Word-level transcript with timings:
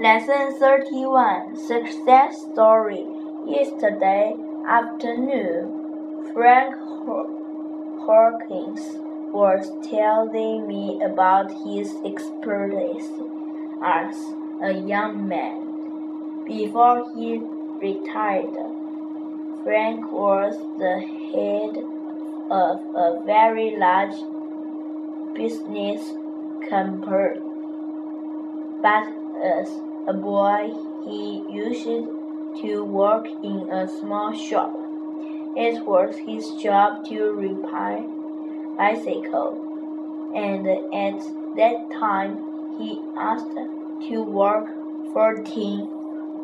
Lesson 0.00 0.58
31 0.58 1.56
Success 1.56 2.42
Story 2.52 3.06
Yesterday 3.46 4.34
afternoon, 4.66 6.32
Frank 6.32 6.74
Hawkins 8.04 8.80
was 9.32 9.70
telling 9.88 10.66
me 10.66 11.00
about 11.00 11.48
his 11.64 11.94
experience 12.04 13.06
as 13.84 14.16
a 14.64 14.72
young 14.72 15.28
man. 15.28 16.44
Before 16.44 17.04
he 17.14 17.38
retired, 17.78 18.56
Frank 19.62 20.10
was 20.10 20.56
the 20.76 20.98
head 21.30 21.84
of 22.50 22.80
a 22.96 23.22
very 23.24 23.76
large 23.76 24.16
business 25.36 26.02
company. 26.68 27.38
But 28.82 29.23
as 29.42 29.70
a 30.06 30.12
boy, 30.12 30.70
he 31.04 31.42
used 31.50 31.84
to 31.84 32.84
work 32.84 33.26
in 33.42 33.70
a 33.70 33.88
small 33.88 34.34
shop. 34.34 34.74
It 35.56 35.86
was 35.86 36.16
his 36.16 36.50
job 36.62 37.06
to 37.06 37.32
repair 37.32 38.04
bicycles, 38.76 39.58
and 40.34 40.66
at 40.66 41.22
that 41.56 41.90
time 41.98 42.38
he 42.78 43.00
asked 43.16 43.56
to 44.08 44.22
work 44.22 44.68
14 45.12 45.88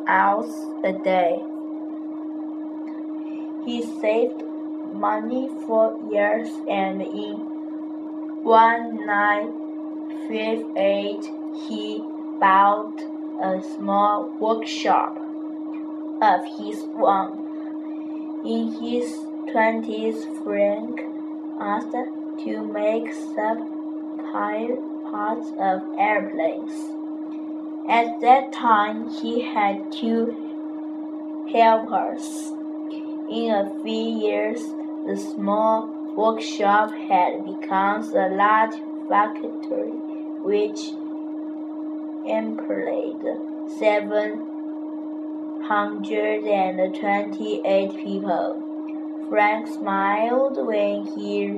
hours 0.07 0.55
a 0.85 0.93
day. 0.93 1.43
He 3.65 3.83
saved 4.01 4.43
money 4.93 5.49
for 5.67 5.99
years 6.11 6.51
and 6.69 7.03
in 7.03 7.47
1958 8.43 11.31
he 11.69 12.03
bought 12.41 12.99
a 13.43 13.63
small 13.77 14.31
workshop 14.41 15.17
of 16.23 16.41
his 16.59 16.83
own. 16.97 18.43
In 18.45 18.73
his 18.83 19.19
twenties, 19.51 20.25
Frank 20.43 21.01
asked 21.61 21.93
to 22.45 22.61
make 22.63 23.13
spare 23.13 24.77
parts 25.11 25.49
of 25.59 25.83
airplanes. 25.99 26.73
At 27.89 28.21
that 28.21 28.53
time, 28.53 29.11
he 29.11 29.43
had 29.43 29.93
two 29.93 30.37
helpers. 31.53 32.53
In 33.29 33.51
a 33.51 33.71
few 33.83 34.19
years, 34.21 34.61
the 35.07 35.17
small 35.17 35.89
workshop 36.17 36.93
had 36.93 37.45
become 37.45 38.03
a 38.15 38.29
large 38.29 38.75
factory 39.09 39.93
which 40.43 40.93
employed 42.27 43.23
seven 43.79 44.47
hundred 45.65 46.45
and 46.45 46.95
twenty-eight 46.95 47.97
people. 47.97 48.63
Frank 49.29 49.69
smiled 49.69 50.57
when 50.67 51.05
he 51.17 51.53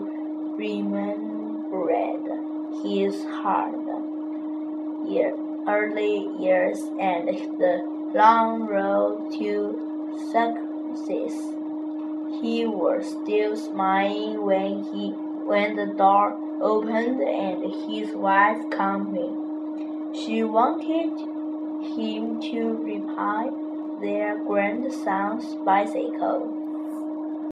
remembered 0.56 2.26
his 2.82 3.24
hard 3.24 3.74
year, 5.08 5.34
early 5.66 6.28
years 6.38 6.78
and 7.00 7.28
the 7.28 7.82
long 8.14 8.66
road 8.66 9.30
to 9.38 9.78
success. 10.30 11.34
He 12.42 12.66
was 12.66 13.06
still 13.22 13.56
smiling 13.56 14.42
when 14.44 14.84
he 14.84 15.10
when 15.46 15.76
the 15.76 15.86
door 15.86 16.36
opened 16.60 17.20
and 17.22 17.62
his 17.90 18.14
wife 18.14 18.70
came 18.70 19.14
in. 19.16 19.51
She 20.14 20.44
wanted 20.44 21.18
him 21.96 22.38
to 22.42 22.76
repair 22.84 23.50
their 24.02 24.44
grandson's 24.44 25.54
bicycle. 25.64 26.61